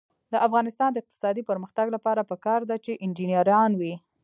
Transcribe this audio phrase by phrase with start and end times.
[0.31, 3.93] د افغانستان د اقتصادي پرمختګ لپاره پکار ده چې انجنیران وي.